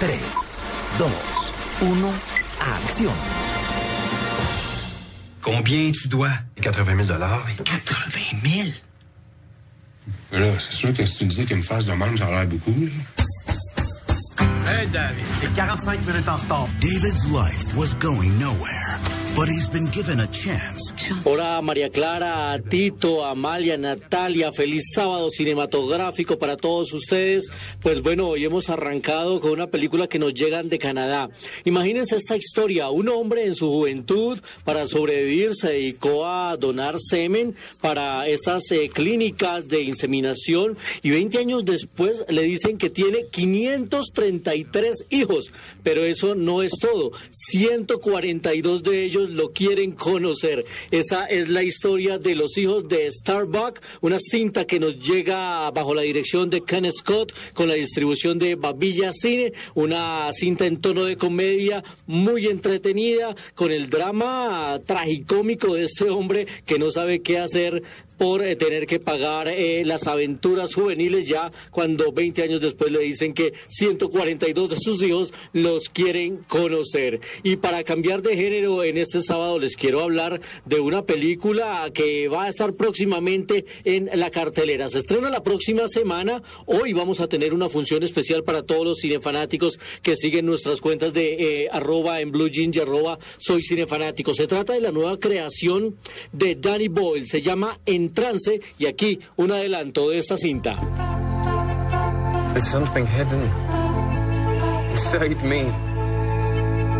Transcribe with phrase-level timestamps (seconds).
[0.00, 0.08] 3,
[0.98, 1.04] 2,
[1.82, 1.86] 1,
[2.74, 3.12] acción.
[5.42, 6.30] Combien tu dois?
[6.62, 7.26] 80 000 80
[8.42, 8.68] 000?
[10.32, 12.30] Là, c'est sûr que si tu me dis qu'il me fasse de même, ça a
[12.30, 12.74] l'air beaucoup.
[12.80, 12.86] Là.
[14.72, 15.24] Hey, David.
[15.42, 16.68] T'es 45 minutes en retard.
[16.80, 18.98] David's life was going nowhere,
[19.34, 20.92] but he's been given a chance.
[21.24, 27.48] Hola María Clara, a Tito, a Amalia, Natalia, feliz sábado cinematográfico para todos ustedes.
[27.80, 31.30] Pues bueno, hoy hemos arrancado con una película que nos llegan de Canadá.
[31.64, 37.54] Imagínense esta historia, un hombre en su juventud para sobrevivir se dedicó a donar semen
[37.80, 45.06] para estas eh, clínicas de inseminación y 20 años después le dicen que tiene 533
[45.10, 50.64] hijos, pero eso no es todo, 142 de ellos lo quieren conocer.
[50.90, 55.94] Esa es la historia de los hijos de Starbuck, una cinta que nos llega bajo
[55.94, 61.04] la dirección de Ken Scott con la distribución de Babilla Cine, una cinta en tono
[61.04, 67.38] de comedia muy entretenida con el drama tragicómico de este hombre que no sabe qué
[67.38, 67.82] hacer
[68.20, 72.98] por eh, tener que pagar eh, las aventuras juveniles ya cuando 20 años después le
[73.00, 77.20] dicen que 142 de sus hijos los quieren conocer.
[77.42, 82.44] Y para cambiar de género en sábado les quiero hablar de una película que va
[82.44, 84.88] a estar próximamente en la cartelera.
[84.88, 86.42] Se estrena la próxima semana.
[86.66, 91.12] Hoy vamos a tener una función especial para todos los cinefanáticos que siguen nuestras cuentas
[91.12, 94.32] de eh, arroba en blue y arroba soy cinefanático.
[94.34, 95.96] Se trata de la nueva creación
[96.32, 97.26] de Danny Boyle.
[97.26, 100.78] Se llama En trance y aquí un adelanto de esta cinta.
[102.60, 103.40] Something hidden
[105.42, 105.64] me.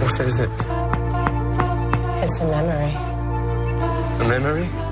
[0.00, 0.81] What is it?
[2.24, 2.94] It's a memory.
[4.20, 4.91] A memory?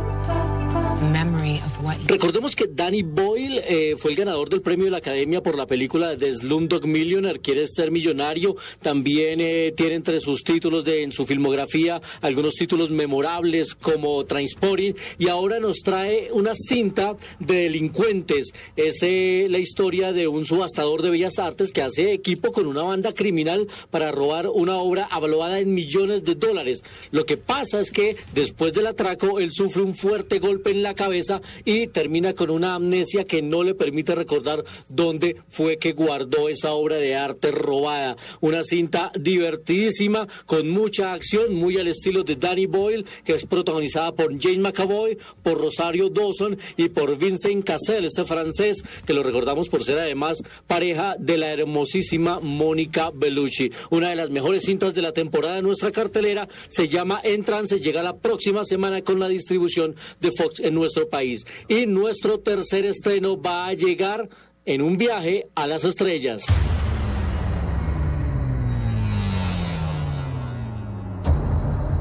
[2.06, 5.66] Recordemos que Danny Boyle eh, fue el ganador del premio de la Academia por la
[5.66, 8.56] película de Slumdog Millionaire, quiere ser millonario.
[8.82, 14.92] También eh, tiene entre sus títulos de, en su filmografía algunos títulos memorables como Transporting
[15.18, 18.52] y ahora nos trae una cinta de delincuentes.
[18.76, 22.82] Es eh, la historia de un subastador de bellas artes que hace equipo con una
[22.82, 26.82] banda criminal para robar una obra avaluada en millones de dólares.
[27.10, 30.89] Lo que pasa es que después del atraco él sufre un fuerte golpe en la
[30.94, 36.48] cabeza y termina con una amnesia que no le permite recordar dónde fue que guardó
[36.48, 38.16] esa obra de arte robada.
[38.40, 44.12] Una cinta divertidísima, con mucha acción, muy al estilo de Danny Boyle, que es protagonizada
[44.12, 49.68] por James McAvoy, por Rosario Dawson y por Vincent Cassel, este francés, que lo recordamos
[49.68, 53.70] por ser además pareja de la hermosísima Mónica Bellucci.
[53.90, 57.80] Una de las mejores cintas de la temporada de nuestra cartelera se llama En Trance,
[57.80, 61.46] llega la próxima semana con la distribución de Fox en nuestro país.
[61.68, 64.28] Y nuestro tercer estreno va a llegar
[64.64, 66.42] en un viaje a las estrellas.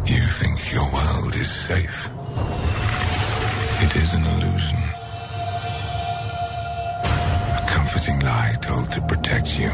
[0.05, 2.09] You think your world is safe.
[3.81, 4.79] It is an illusion.
[7.59, 9.71] A comforting lie told to protect you.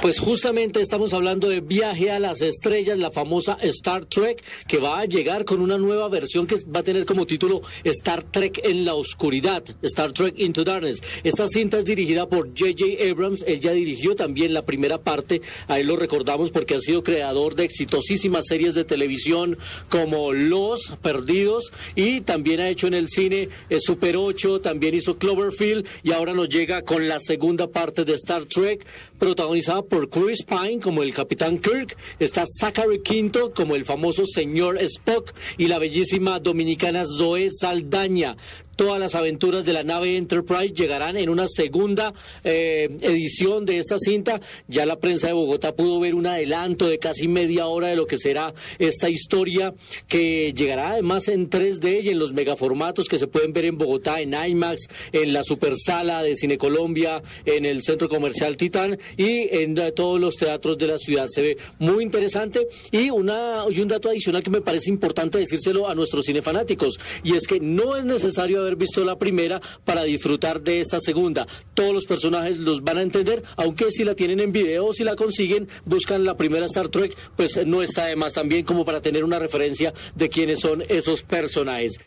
[0.00, 5.00] Pues justamente estamos hablando de Viaje a las Estrellas, la famosa Star Trek, que va
[5.00, 8.84] a llegar con una nueva versión que va a tener como título Star Trek en
[8.84, 11.02] la Oscuridad, Star Trek Into Darkness.
[11.24, 13.10] Esta cinta es dirigida por J.J.
[13.10, 17.02] Abrams, él ya dirigió también la primera parte, a él lo recordamos porque ha sido
[17.02, 19.58] creador de exitosísimas series de televisión
[19.88, 25.18] como Los Perdidos y también ha hecho en el cine eh, Super 8, también hizo
[25.18, 28.84] Cloverfield y ahora nos llega con la segunda parte de Star Trek,
[29.18, 34.78] protagonizada por Chris Pine como el Capitán Kirk, está Zachary Quinto como el famoso señor
[34.78, 38.36] Spock y la bellísima dominicana Zoe Saldaña.
[38.76, 42.12] Todas las aventuras de la nave Enterprise llegarán en una segunda
[42.44, 44.42] eh, edición de esta cinta.
[44.68, 48.06] Ya la prensa de Bogotá pudo ver un adelanto de casi media hora de lo
[48.06, 49.72] que será esta historia,
[50.08, 54.20] que llegará además en 3D y en los megaformatos que se pueden ver en Bogotá,
[54.20, 58.98] en IMAX, en la Super Sala de Cine Colombia, en el Centro Comercial Titán.
[59.16, 61.26] Y en todos los teatros de la ciudad.
[61.28, 65.88] Se ve muy interesante y, una, y un dato adicional que me parece importante decírselo
[65.88, 70.60] a nuestros cinefanáticos y es que no es necesario haber visto la primera para disfrutar
[70.62, 71.46] de esta segunda.
[71.74, 75.16] Todos los personajes los van a entender, aunque si la tienen en video si la
[75.16, 79.24] consiguen, buscan la primera Star Trek, pues no está de más también como para tener
[79.24, 81.98] una referencia de quiénes son esos personajes.